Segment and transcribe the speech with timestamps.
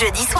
[0.00, 0.39] jeudi soir.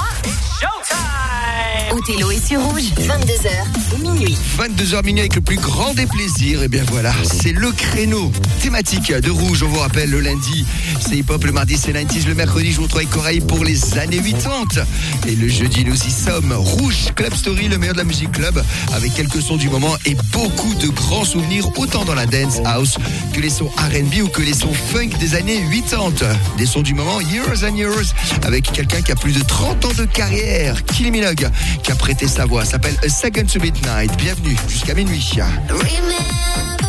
[2.11, 4.37] Othello est sur rouge, 22h minuit.
[4.59, 6.63] 22h minuit avec le plus grand des plaisirs.
[6.63, 9.63] Et bien voilà, c'est le créneau thématique de rouge.
[9.63, 10.67] On vous rappelle le lundi,
[11.01, 13.99] c'est hip-hop, le mardi, c'est 90 le mercredi, je vous retrouve avec Corail pour les
[13.99, 14.85] années 80.
[15.29, 16.53] Et le jeudi, nous y sommes.
[16.53, 18.61] Rouge Club Story, le meilleur de la musique club,
[18.93, 22.97] avec quelques sons du moment et beaucoup de grands souvenirs, autant dans la dance house
[23.33, 26.27] que les sons RB ou que les sons funk des années 80.
[26.59, 29.93] Des sons du moment, years and years, avec quelqu'un qui a plus de 30 ans
[29.97, 31.49] de carrière, Kylie Minogue,
[31.83, 32.65] qui a prêté sa voix.
[32.65, 34.17] S'appelle A Second to Midnight.
[34.17, 35.39] Bienvenue jusqu'à minuit.
[35.69, 36.80] Remember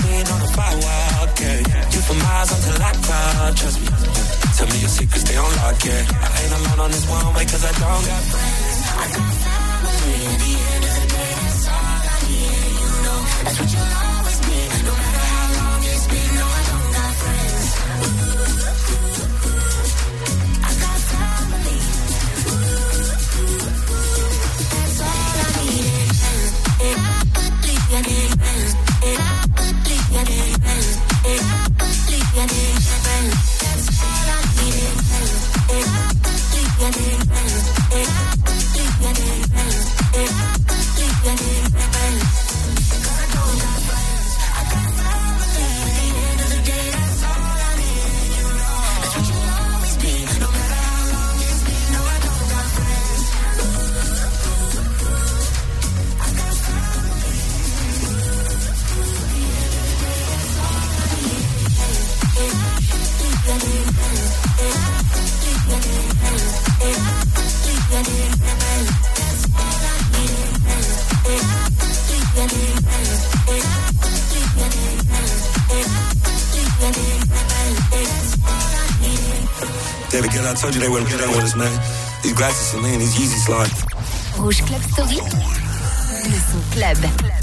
[0.00, 1.90] left on the firewall, yeah.
[1.92, 3.86] You for miles until I call, trust me.
[4.56, 6.04] Tell me your secrets, they don't lock, yeah.
[6.08, 8.78] I ain't alone on this one way, cause I don't got friends.
[8.92, 11.11] I got family, the end of the
[82.42, 83.70] Glasses, Celine, Yeezy slide.
[84.36, 85.20] Rouge Club Story.
[86.24, 87.41] Le son club.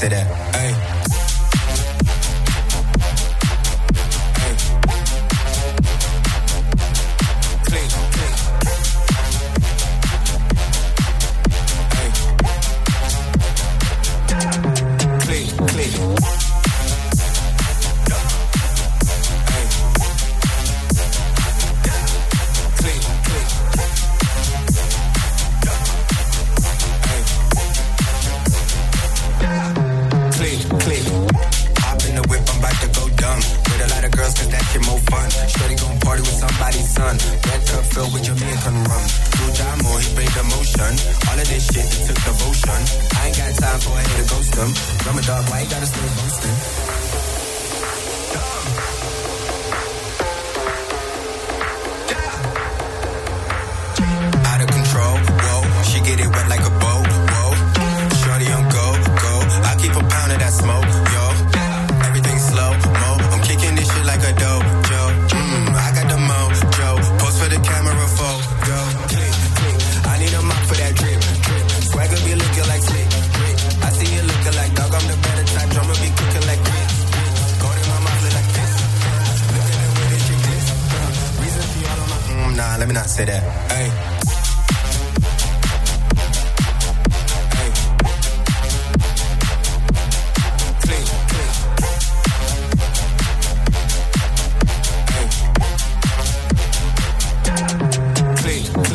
[0.00, 0.59] Say that.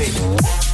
[0.08, 0.64] it.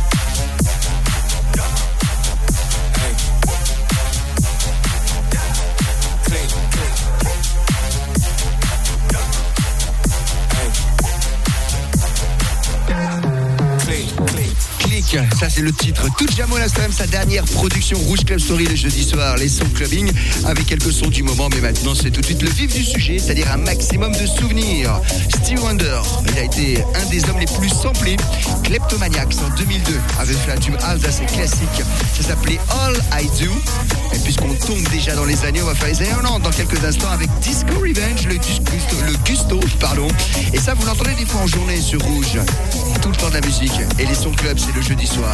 [15.53, 16.07] c'est le titre.
[16.17, 19.49] Tout Jamo lance quand même sa dernière production Rouge Club Story le jeudi soir, les
[19.49, 20.09] sons clubbing,
[20.45, 23.19] avec quelques sons du moment, mais maintenant c'est tout de suite le vif du sujet,
[23.19, 25.01] c'est-à-dire un maximum de souvenirs.
[25.43, 28.15] Steve Wonder, il a été un des hommes les plus samplés,
[28.63, 31.83] Kleptomaniacs en 2002, avec la tube House assez classique,
[32.15, 33.51] ça s'appelait All I Do.
[34.13, 36.83] Et puisqu'on tombe déjà dans les années, on va faire les années 90 dans quelques
[36.83, 40.07] instants avec Disco Revenge, le, le Gusto, pardon.
[40.53, 42.37] Et ça, vous l'entendez des fois en journée sur Rouge
[43.01, 43.73] tout le temps de la musique.
[43.99, 45.33] Et les sons club, c'est le jeudi soir.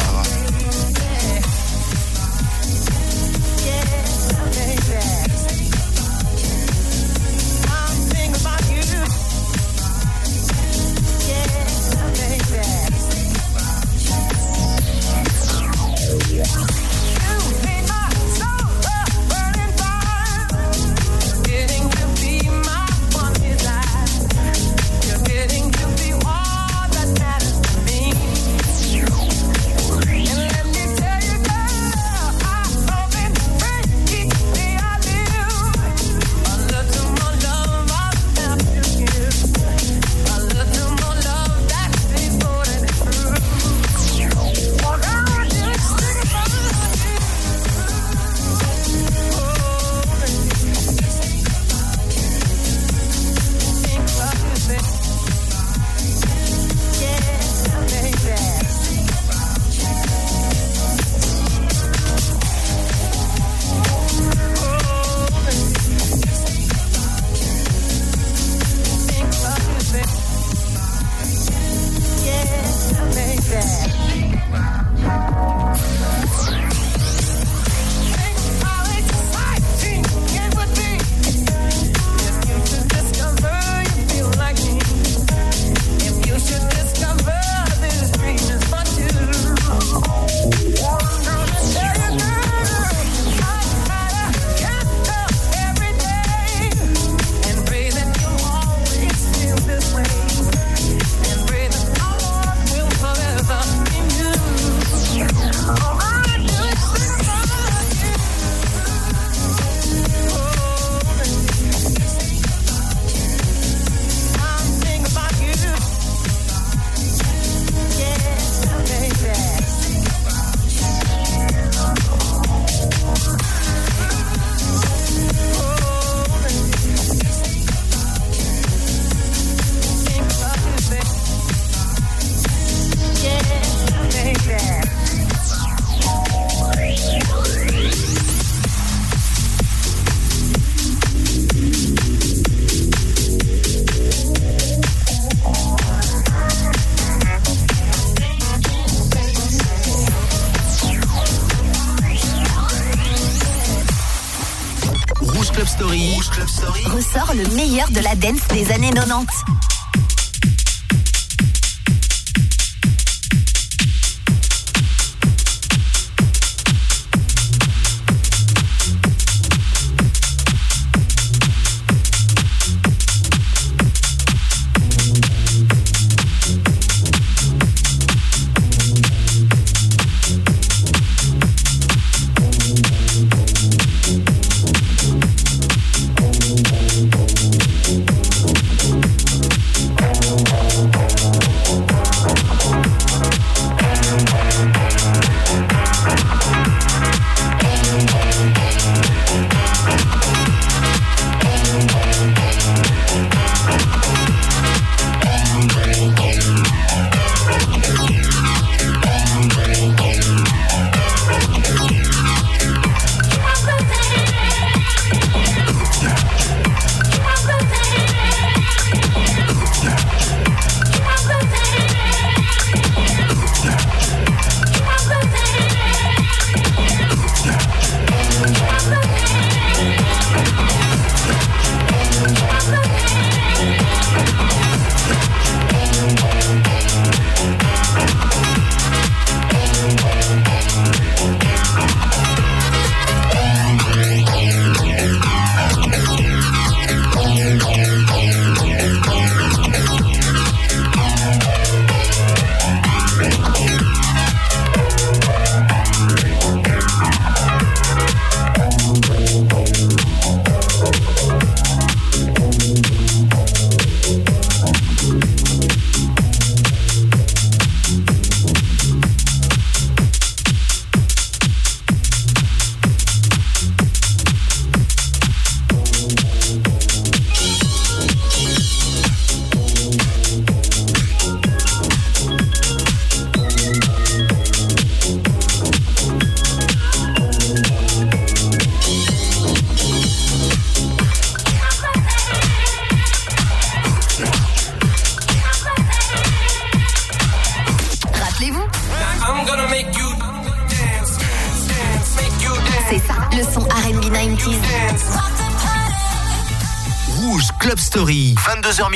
[158.58, 159.37] des années 90.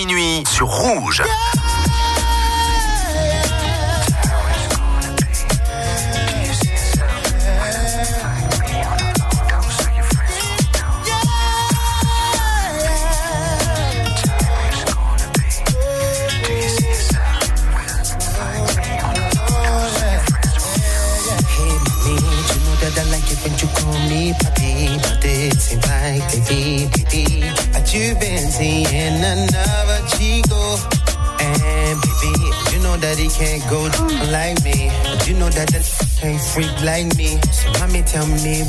[0.07, 1.23] minuit sur Rouge.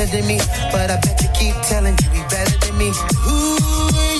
[0.00, 0.38] better than me.
[0.72, 2.88] But I bet you keep telling you he better than me.
[3.28, 3.56] Ooh,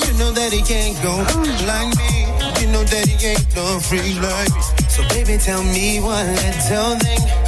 [0.05, 1.17] you know that he can't go
[1.65, 2.29] like me.
[2.61, 4.61] You know that he ain't no free like me.
[4.89, 7.40] So baby, tell me one little thing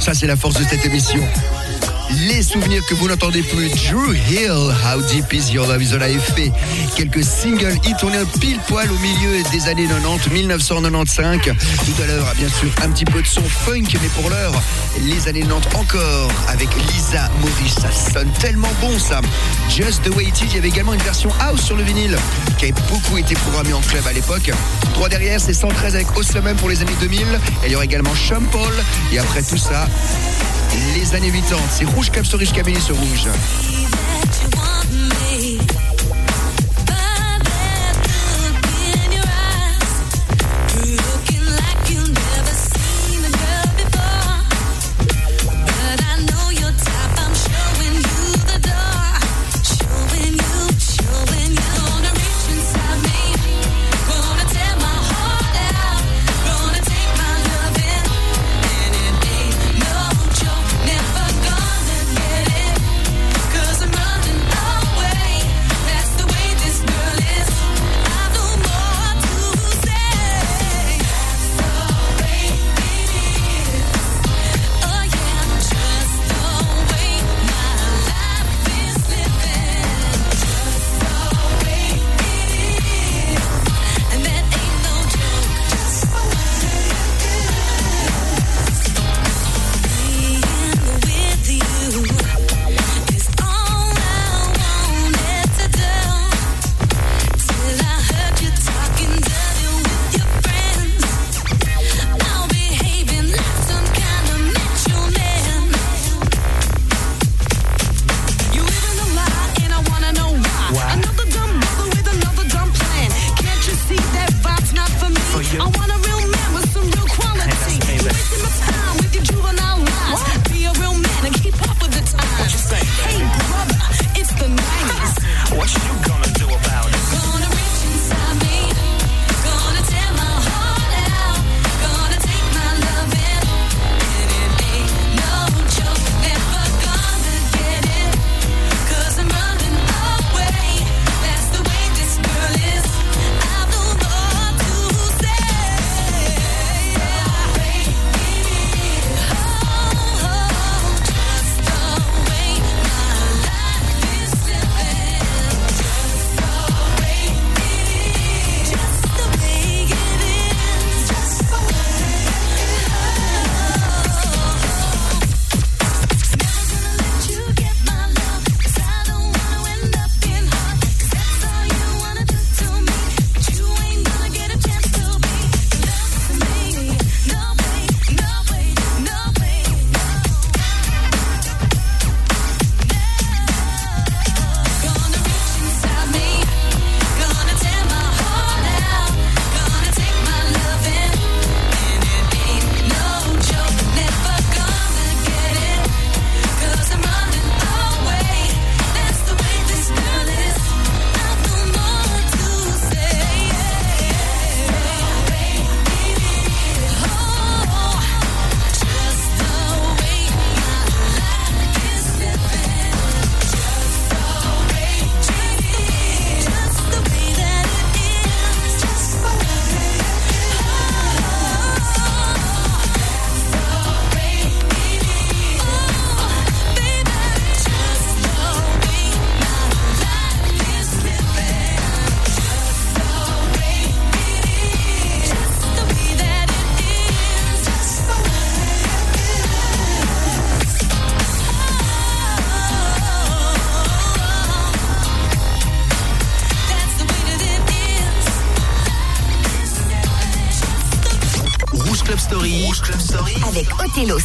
[0.00, 1.22] Ça, c'est la force de cette émission.
[2.12, 3.68] Les souvenirs que vous n'entendez plus.
[3.70, 5.80] Drew Hill, How Deep Is Your Love?
[5.94, 6.50] En avaient fait
[6.96, 7.94] quelques singles hits.
[8.02, 11.40] On est pile poil au milieu des années 90, 1995.
[11.44, 14.52] Tout à l'heure, bien sûr, un petit peu de son funk, mais pour l'heure,
[15.00, 17.74] les années 90 encore avec Lisa Morris.
[17.80, 19.20] Ça sonne tellement bon, ça.
[19.68, 20.44] Just the Way It Is.
[20.46, 22.16] Il y avait également une version house sur le vinyle
[22.58, 24.50] qui avait beaucoup été programmée en club à l'époque.
[24.94, 27.20] Droit derrière, c'est 113 avec Oslemem pour les années 2000.
[27.22, 28.72] Et il y aura également Sean Paul.
[29.12, 29.86] Et après tout ça,
[30.94, 31.58] les années 80.
[31.70, 33.28] C'est Rouge Cap sur Rouge.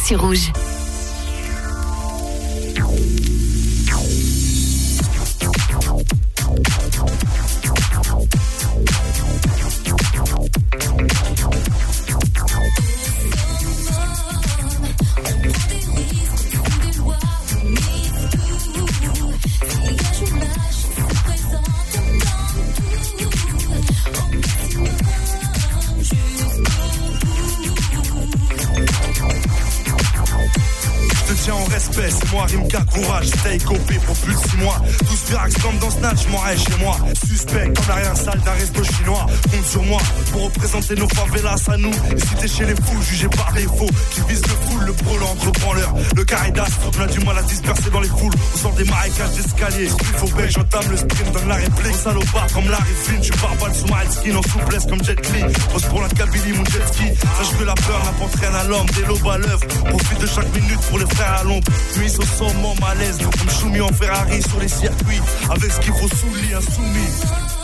[0.06, 0.65] Sur Rouge.
[33.64, 34.82] Copé pour plus de 6 mois.
[34.98, 36.96] Tous virax comme dans Snatch, je m'en chez moi.
[37.26, 39.25] Suspect comme la rien sale d'un resto chinois.
[39.66, 40.00] Sur moi
[40.32, 41.90] pour représenter nos favelas à nous.
[41.90, 45.30] Et si t'es chez les fous, jugé par défaut, qui vise le full, le brûlant
[45.30, 45.94] entre branleurs.
[46.14, 48.32] Le caridas, on a du mal à se disperser dans les foules.
[48.54, 49.88] On sort des marécages d'escalier.
[49.88, 51.96] Il faut belge, j'entame le sprint, donne la réplique.
[51.96, 55.42] Salopard comme Larry Flynn, je pars balle sous ma skin en souplesse comme Jet Li.
[55.72, 57.04] Pose pour la Kabylie, mon jet ski.
[57.38, 59.66] Sache que la peur n'apporte rien à l'homme, des lobes à l'œuvre.
[59.84, 61.66] Profite de chaque minute pour les frères à l'ombre.
[61.98, 65.22] Nuit au sommet, malaise, comme Choumi en Ferrari sur les circuits.
[65.50, 67.55] Avec ce qu'il faut sous lit, insoumis.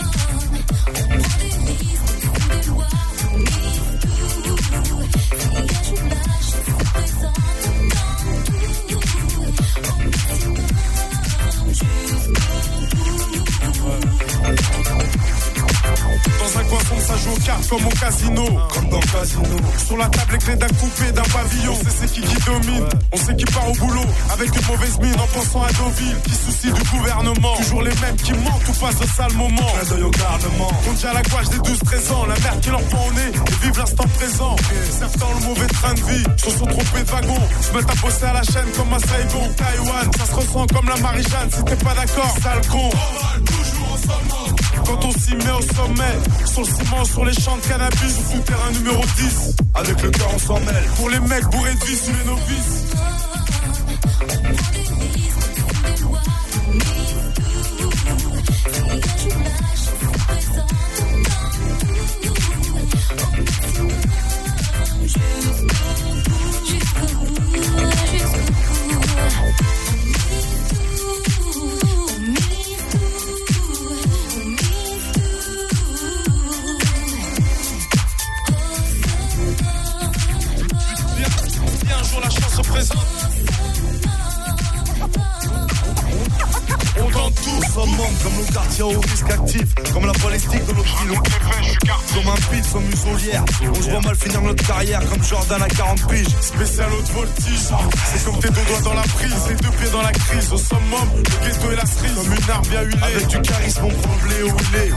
[17.22, 18.44] Joue aux cartes comme au casino.
[18.74, 19.56] Comme dans le casino.
[19.86, 21.72] Sur la table, les clés d'un coupé, d'un pavillon.
[21.72, 22.86] On sait c'est qui qui domine.
[23.12, 24.04] On sait qui part au boulot.
[24.32, 26.16] Avec une mauvaise mine en pensant à Deauville.
[26.24, 27.56] Qui soucie du gouvernement.
[27.56, 29.56] Toujours les mêmes qui mentent ou passent au sale moment.
[29.56, 30.72] Clin d'œil au garnement.
[30.88, 32.26] On dit à la gouache des 12-13 ans.
[32.26, 33.32] La mère qui leur prend au nez.
[33.32, 34.56] Et vive l'instant présent.
[34.98, 36.24] Certains ont le mauvais train de vie.
[36.36, 37.42] Se sont trompés de wagon.
[37.60, 39.48] Se mettent à bosser à la chaîne comme à Saigon.
[39.56, 41.50] Taïwan, ça se ressent comme la Marie-Jeanne.
[41.52, 42.90] Si t'es pas d'accord, sale con.
[44.92, 48.36] Quand on s'y met au sommet, sur le ciment, sur les champs de cannabis, au
[48.36, 49.56] souterrain numéro 10.
[49.74, 50.84] Avec le cœur, on s'en mêle.
[50.96, 53.11] Pour les mecs bourrés de vie sous les novices.
[92.72, 93.44] Comme un pit sans muselière.
[93.70, 96.26] On se voit mal finir notre carrière comme Jordan à 40 piges.
[96.40, 97.68] Spécial haute voltige.
[98.06, 100.52] C'est comme tes deux doigts dans la prise, les deux pieds dans la crise.
[100.52, 102.14] Au summum, le ghetto et la cerise.
[102.14, 103.02] Comme une arme bien huilée.
[103.02, 104.36] Avec du charisme, on prend le blé
[104.70, 104.92] il est.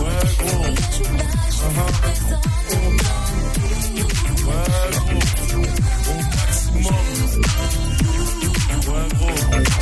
[0.00, 0.72] Ouais, gros.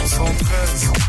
[0.06, 0.88] 113.
[0.88, 0.99] Ouais,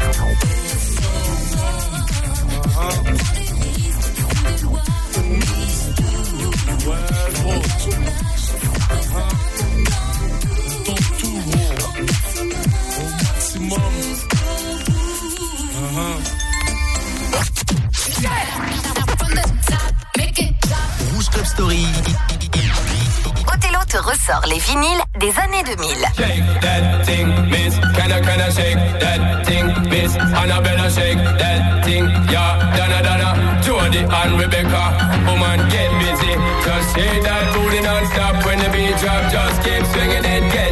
[24.41, 26.05] ressort les vinyles des années 2000.
[26.15, 27.75] Shake that thing, miss.
[27.95, 30.15] Can I, can I shake that thing, miss?
[30.15, 32.77] Annabella shake that thing, yeah.
[32.77, 34.83] Donna, Donna, Jody and Rebecca.
[35.25, 36.33] Woman, get busy.
[36.65, 39.31] Just shake that booty non-stop when the beat drop.
[39.31, 40.53] Just keep swinging it.
[40.53, 40.70] Get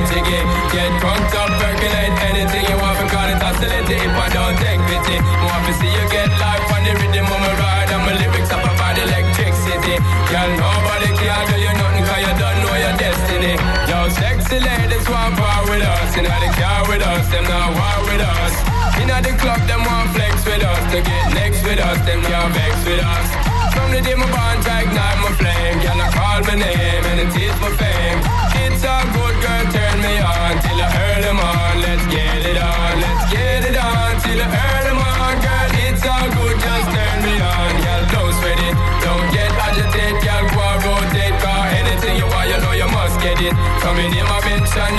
[21.90, 23.28] us, them can't vex with us.
[23.74, 25.78] From the day my bond ignite my flame.
[25.82, 28.20] Girl, I call my name and it is my fame.
[28.62, 31.74] It's a good girl, turn me on till I earn them on.
[31.82, 35.34] Let's get it on, let's get it on till I earn them on.
[35.42, 37.72] Girl, it's all good, just turn me on.
[37.82, 40.22] Girl, don't sweat it, don't get agitated.
[40.22, 43.54] Girl, go and rotate, cause anything you want, you know you must get it.
[43.82, 44.94] Coming in my mention,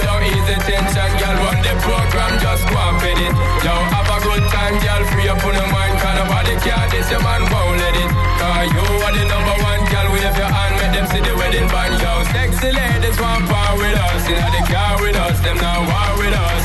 [7.10, 8.10] your man won't let it.
[8.38, 11.66] Cause you are the number one, girl, wave your hand, make them see the wedding
[11.68, 11.94] band.
[11.98, 14.22] Yo, sexy ladies want power with us.
[14.30, 16.64] Know, they car with us, them now war with us.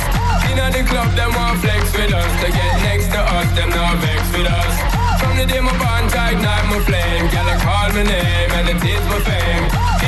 [0.56, 2.32] Know, the club, them want flex with us.
[2.40, 4.74] To get next to us, them now vex with us.
[5.20, 8.66] From the day my bond to ignite my flame, girl I call my name and
[8.72, 9.66] it is my fame.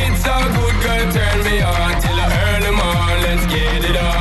[0.07, 3.17] It's so good, girl, turn me on till I early morn.
[3.27, 4.16] Let's get it on,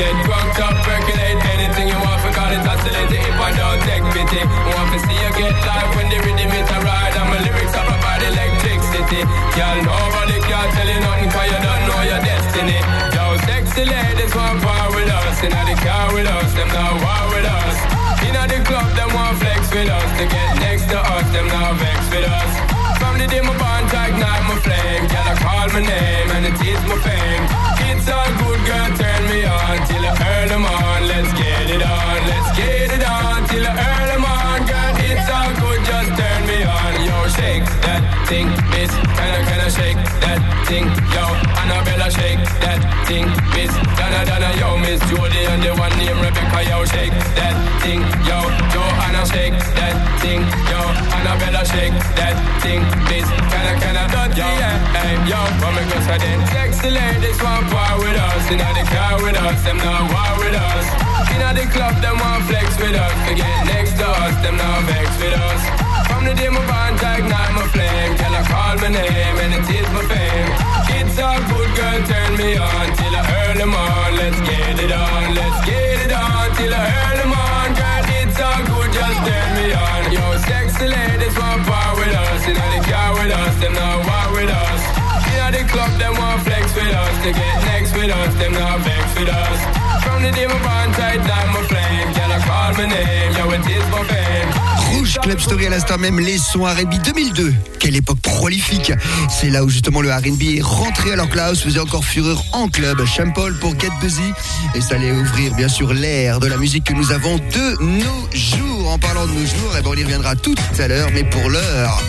[0.00, 2.20] get drunk up, percolate anything you want.
[2.24, 4.40] Forgot it, oscillate it if I don't take pity.
[4.72, 7.74] Want to see you get live when the rhythm is a ride and my lyrics
[7.76, 9.20] up about electricity.
[9.56, 11.69] Girl, nobody can tell you nothing 'cause you don't
[23.30, 26.98] day my to ignite my flame, girl I call my name and it is my
[27.06, 27.44] fame.
[27.88, 31.00] It's all good, girl, turn me on till I earn them on.
[31.06, 34.92] Let's get it on, let's get it on till I earn them on, girl.
[35.06, 36.92] It's all good, just turn me on.
[37.06, 38.92] Yo, shake that thing, miss.
[39.18, 40.38] Kinda, kinda shake that
[40.70, 41.24] thing, yo.
[41.60, 43.26] Annabella, shake that thing,
[43.58, 43.72] miss.
[43.98, 48.38] Donna, Donna, yo, miss Jody and the one named Rebecca, yo, shake that thing, yo.
[48.70, 50.80] Joanna, shake that thing, yo.
[51.16, 53.26] Annabella, shake that thing, miss.
[53.50, 54.78] Kinda, kinda dirty, yeah.
[54.94, 56.38] Hey, yo, what me go say then?
[56.54, 60.54] Sexy ladies want war with us, inna the car with us, them not war with
[60.54, 60.86] us.
[61.34, 63.14] Inna the club, them want flex with us.
[63.26, 65.89] To get next to us, them not vex with us.
[66.20, 69.64] From the day my bond ignite my flame, girl I call my name and it
[69.72, 70.52] is my fame.
[71.00, 74.12] It's all good, girl, turn me on till I early morn.
[74.20, 78.04] Let's get it on, let's get it on till I early morn, girl.
[78.20, 80.12] It's all good, just turn me on.
[80.12, 84.26] Yo, sexy ladies want part with us, inna the car with us, them not war
[84.36, 84.80] with us.
[85.24, 88.84] Inna the club, them want flex with us, to get next with us, them not
[88.84, 89.79] vex with us.
[94.92, 97.54] Rouge Club Story à l'instant même, les sons R&B 2002.
[97.78, 98.92] Quelle époque prolifique.
[99.28, 102.42] C'est là où justement le R&B est rentré alors que la house faisait encore fureur
[102.52, 103.04] en club.
[103.04, 104.20] Champol pour Get Busy.
[104.74, 108.28] Et ça allait ouvrir bien sûr l'ère de la musique que nous avons de nos
[108.32, 108.90] jours.
[108.90, 111.48] En parlant de nos jours, eh ben, on y reviendra tout à l'heure, mais pour
[111.48, 112.02] l'heure...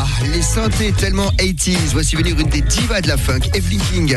[0.00, 1.90] Ah, les synthés tellement 80s.
[1.92, 4.16] Voici venir une des divas de la funk, Evelyn King.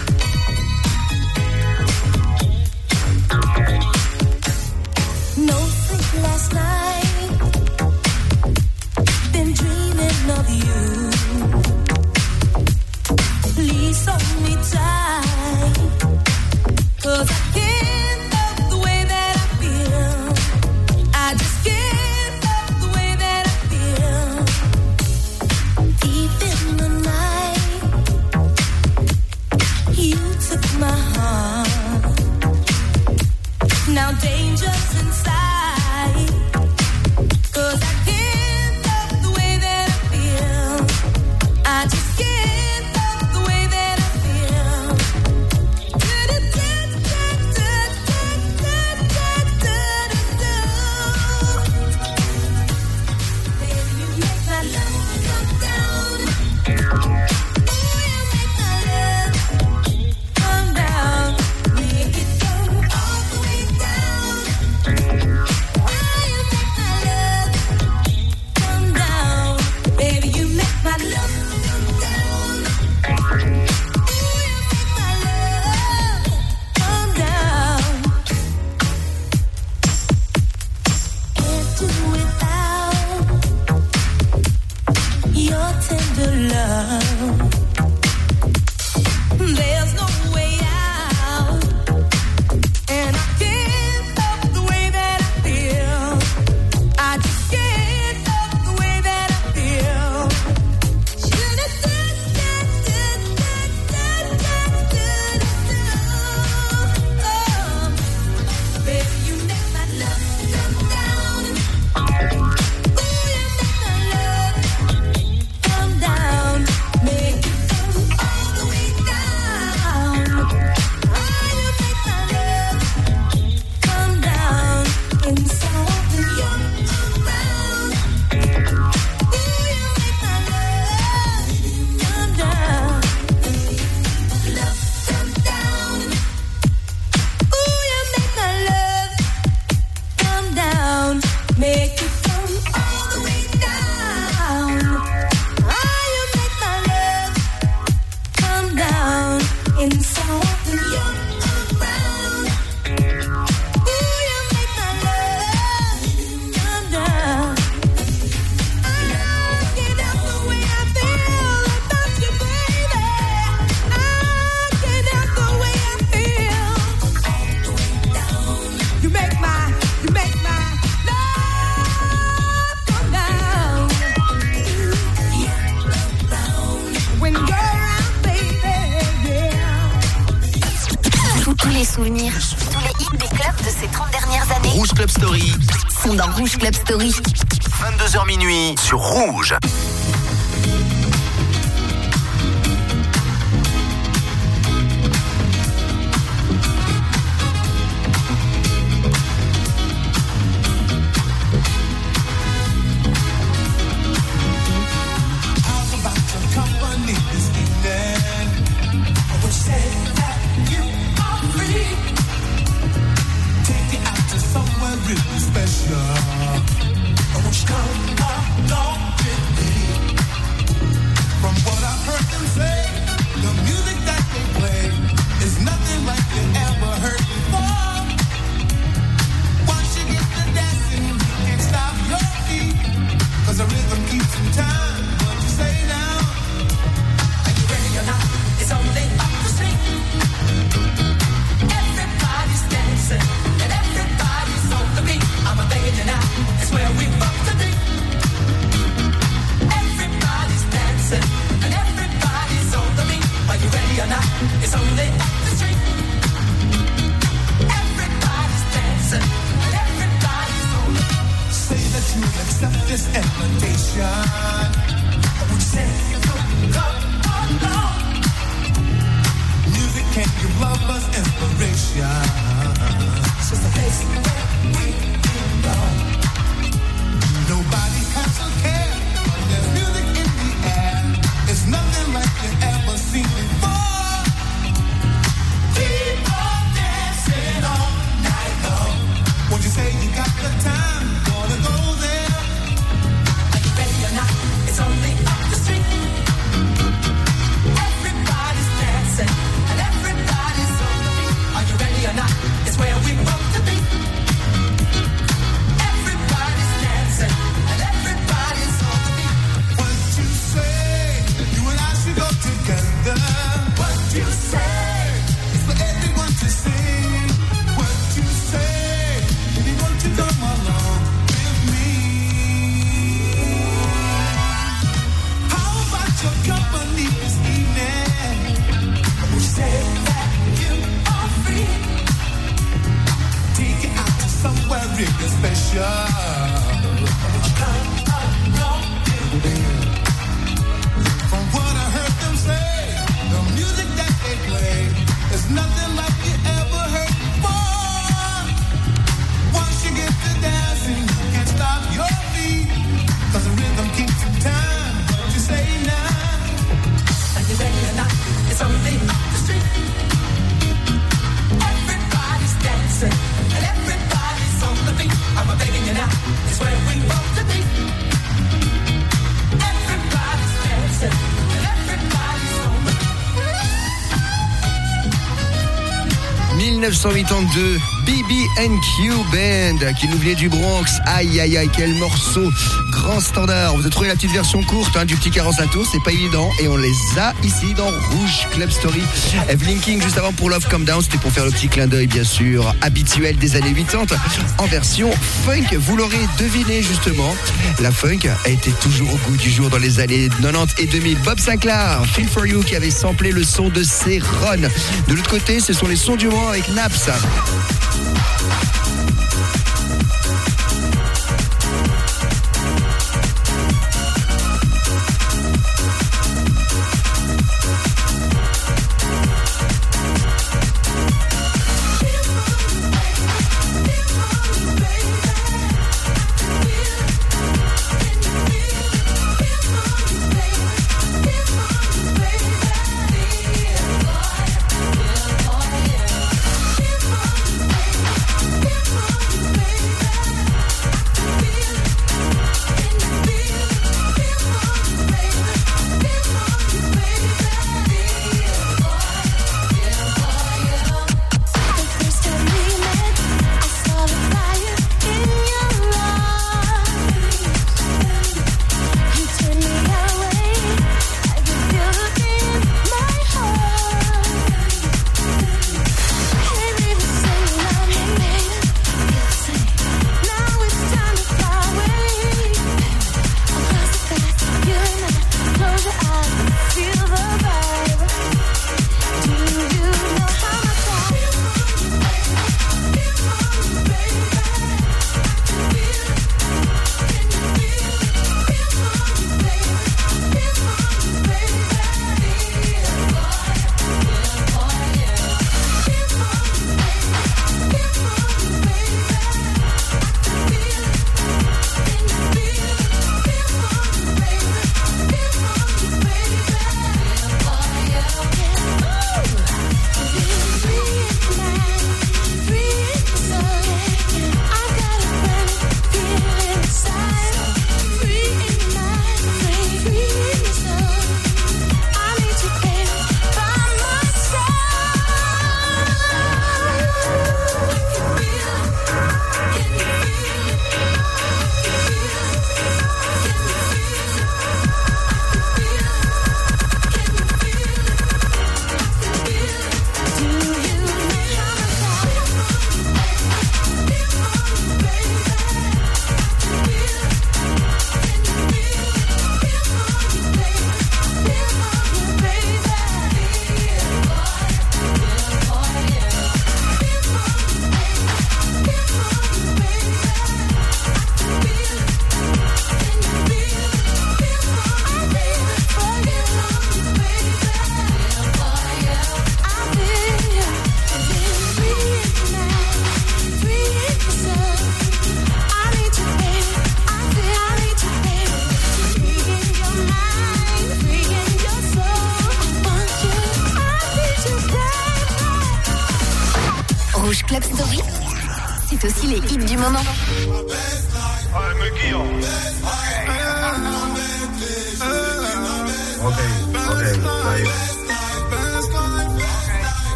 [377.03, 380.85] 1982, BB&Q Band, qui nous venait du Bronx.
[381.07, 382.47] Aïe, aïe, aïe, quel morceau
[382.91, 383.73] grand standard.
[383.73, 386.49] Vous avez trouvé la petite version courte hein, du petit carence à c'est pas évident.
[386.59, 389.01] Et on les a ici dans Rouge Club Story.
[389.49, 392.07] Evelyn King, juste avant pour Love Come Down, c'était pour faire le petit clin d'œil,
[392.07, 394.15] bien sûr, habituel des années 80,
[394.57, 395.09] en version
[395.45, 395.75] funk.
[395.77, 397.33] Vous l'aurez deviné, justement,
[397.79, 401.17] la funk a été toujours au goût du jour dans les années 90 et 2000.
[401.19, 404.67] Bob Sinclair, Feel For You, qui avait samplé le son de ses runs.
[405.07, 407.09] De l'autre côté, ce sont les sons du mois avec Naps.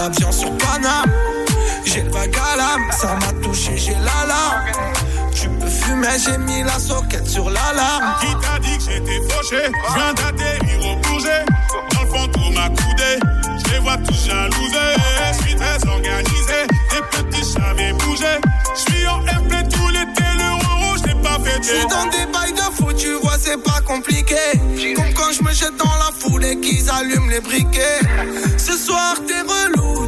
[0.00, 1.12] Paname, j'en sur Paname.
[1.84, 4.64] J'ai le vague à l'âme, ça m'a touché, j'ai l'alarme.
[5.34, 8.14] Tu peux fumer, j'ai mis la soquette sur l'alarme.
[8.20, 9.62] Qui t'a dit que j'étais fauché?
[9.66, 11.44] Je viens d'atterrir au bourget.
[11.92, 13.18] Dans le fond, tout m'a coudé.
[13.62, 14.96] Je les vois tous jalousés.
[15.32, 16.66] Je suis très organisé.
[16.90, 17.74] Des petits chats,
[18.04, 18.40] bouger.
[18.74, 20.29] Je suis en MP tout l'été.
[21.62, 24.36] J'suis dans des bails de fou, tu vois, c'est pas compliqué.
[24.96, 28.00] Comme quand je me jette dans la foule et qu'ils allument les briquets.
[28.56, 30.06] Ce soir, t'es relou,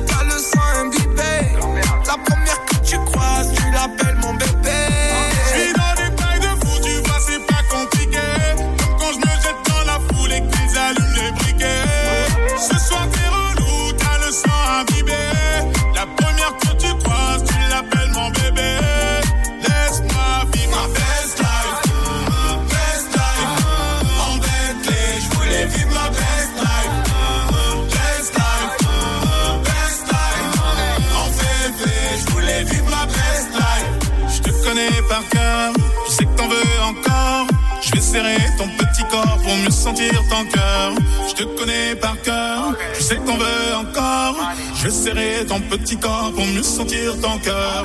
[38.63, 40.93] ton petit corps pour mieux sentir ton cœur.
[41.29, 44.37] Je te connais par cœur, je sais que t'en veux encore.
[44.77, 47.85] Je vais serrer ton petit corps pour mieux sentir ton cœur.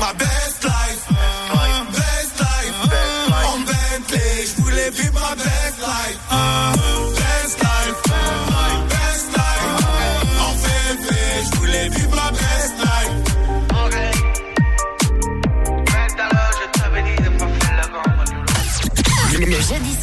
[0.00, 1.04] Ma best life,
[1.92, 2.74] best life,
[3.46, 7.03] en Bentley, je voulais vivre ma best life.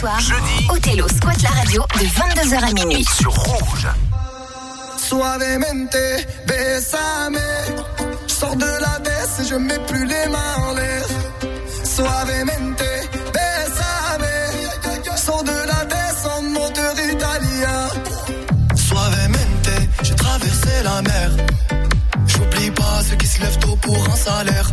[0.02, 3.88] jeudi, Othello squatte la radio de 22h à minuit sur Rouge.
[4.98, 5.98] Suavemente,
[6.48, 7.38] besame.
[8.28, 11.06] Je sors de la baisse et je mets plus les mains en l'air.
[11.84, 12.84] Suavemente,
[13.34, 14.28] besame.
[15.06, 17.88] Je sors de la baisse en moteur italien.
[18.76, 19.70] Suavemente,
[20.02, 21.32] j'ai traversé la mer.
[22.26, 24.72] J'oublie pas ceux qui se lèvent tôt pour un salaire.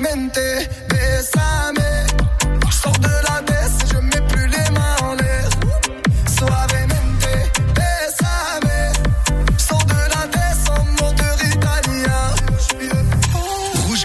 [0.00, 1.39] Suavemente, bésame.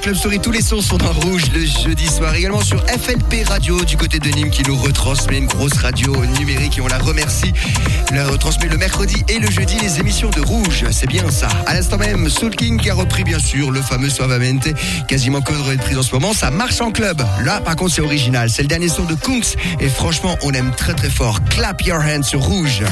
[0.05, 2.35] Club Story, tous les sons sont dans rouge le jeudi soir.
[2.35, 6.77] Également sur FLP Radio du côté de Nîmes qui nous retransmet une grosse radio numérique
[6.77, 7.51] et on la remercie.
[8.13, 10.85] La retransmet le mercredi et le jeudi les émissions de rouge.
[10.91, 11.47] C'est bien ça.
[11.65, 14.67] À l'instant même, Soul King qui a repris bien sûr le fameux Suavemente,
[15.07, 16.33] quasiment que de prise en ce moment.
[16.33, 17.25] Ça marche en club.
[17.43, 18.51] Là, par contre, c'est original.
[18.51, 21.39] C'est le dernier son de Kunks et franchement, on aime très très fort.
[21.49, 22.41] Clap your hands sur.
[22.41, 22.83] Rouge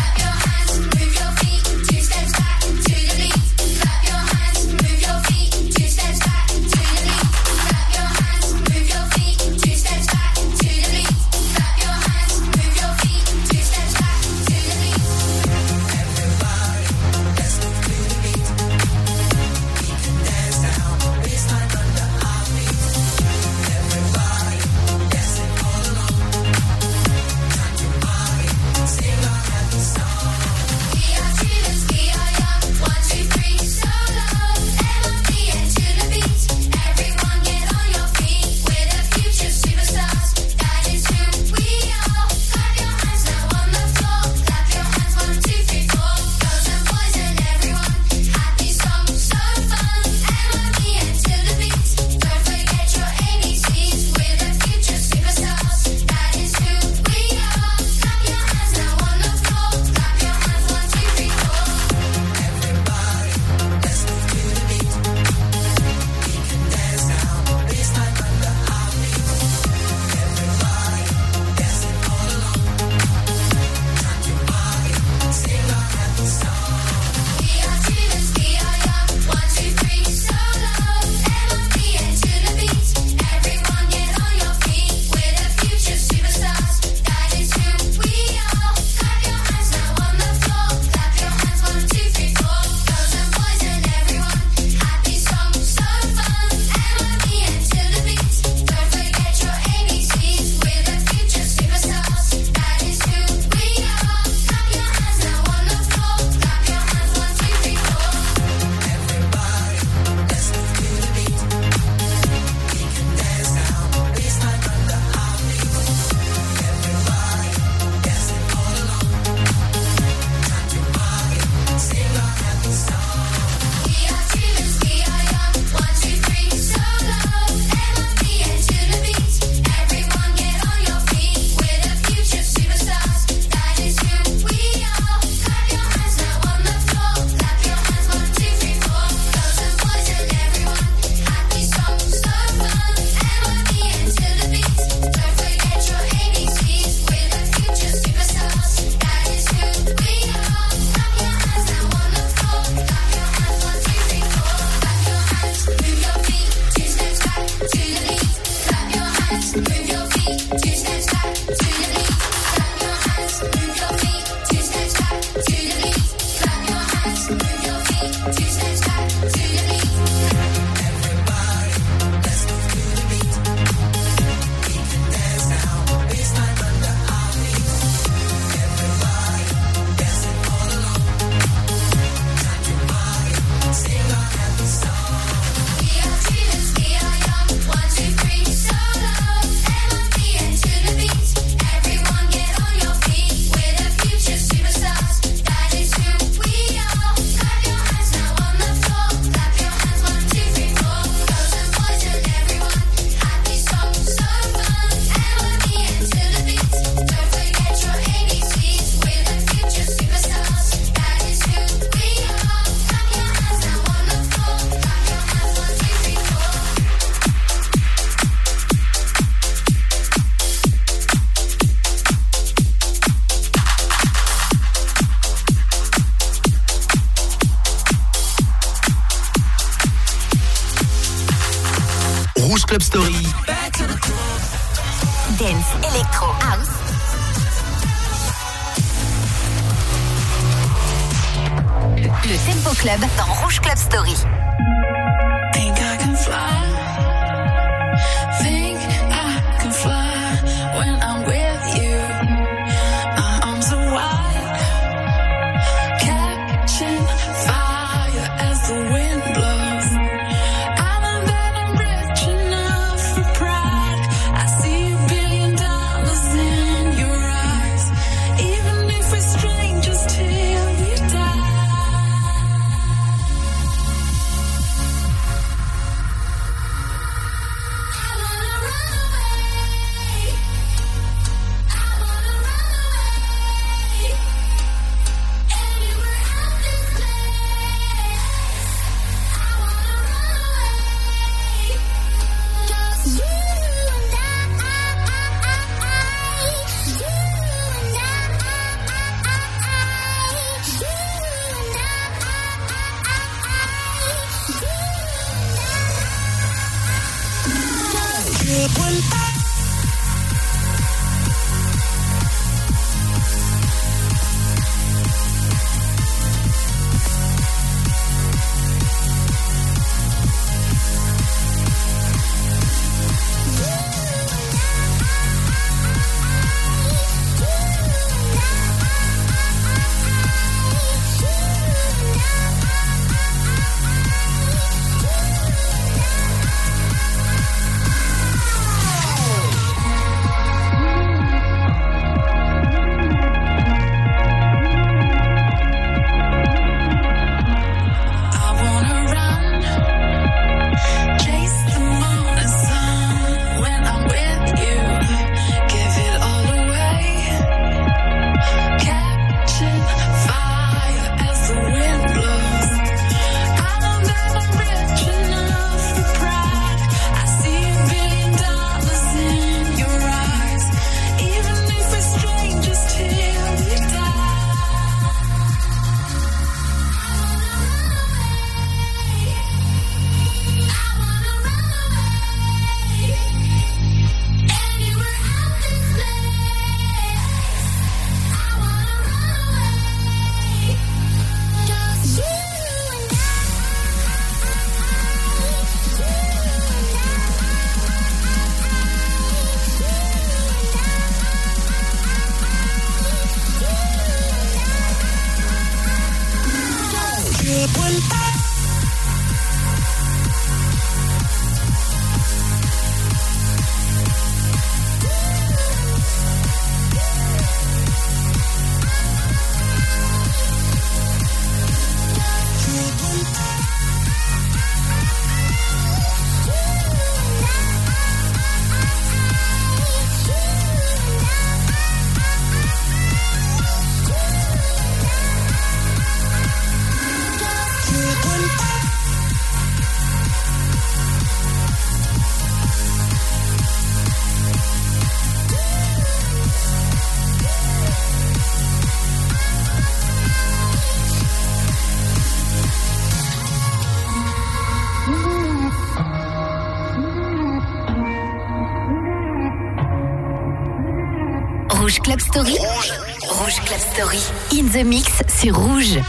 [464.83, 465.99] mix sur Rouge.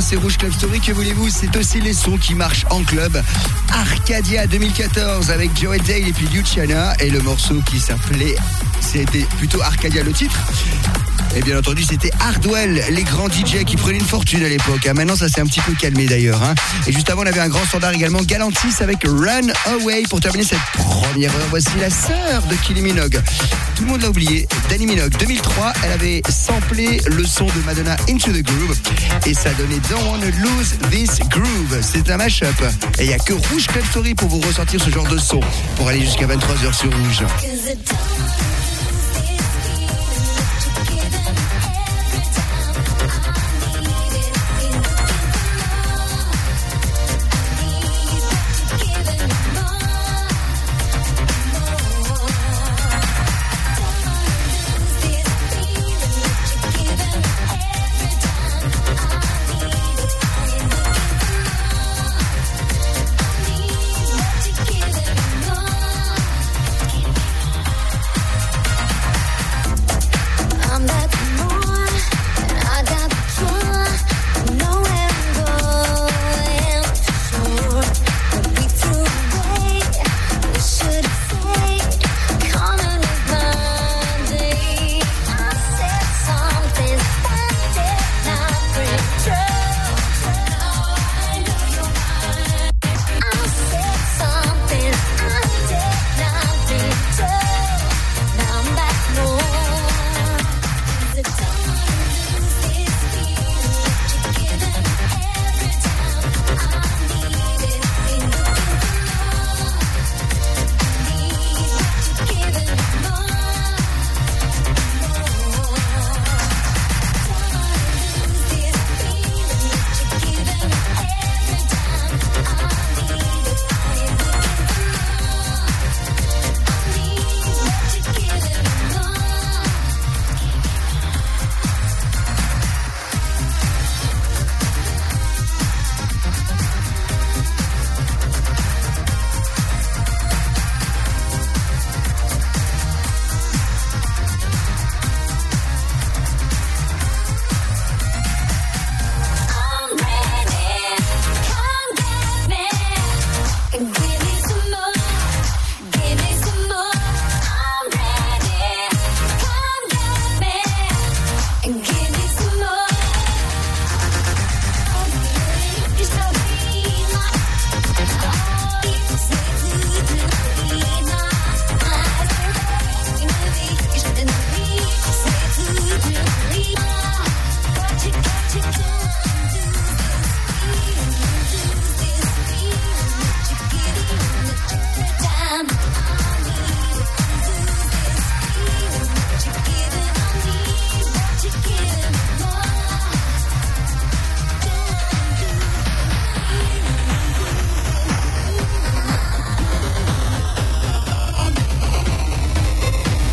[0.00, 3.22] Hein, c'est Rouge Club Story, que voulez-vous C'est aussi les sons qui marchent en club.
[3.72, 6.94] Arcadia 2014 avec Joey Dale et puis Luciana.
[7.00, 8.36] Et le morceau qui s'appelait,
[8.80, 10.38] c'était plutôt Arcadia le titre.
[11.36, 14.84] Et bien entendu, c'était Hardwell, les grands DJ qui prenaient une fortune à l'époque.
[14.86, 14.94] hein.
[14.94, 16.42] Maintenant, ça s'est un petit peu calmé d'ailleurs.
[16.42, 16.54] hein.
[16.88, 20.02] Et juste avant, on avait un grand standard également, Galantis avec Run Away.
[20.10, 23.20] Pour terminer cette première heure, voici la sœur de Kylie Minogue.
[23.76, 25.16] Tout le monde l'a oublié, Danny Minogue.
[25.18, 28.76] 2003, elle avait samplé le son de Madonna Into the Groove.
[29.26, 31.78] Et ça donnait Don't Wanna Lose This Groove.
[31.80, 32.46] C'est un mashup.
[32.98, 35.40] Et il n'y a que Rouge Club Story pour vous ressortir ce genre de son.
[35.76, 37.24] Pour aller jusqu'à 23h sur Rouge.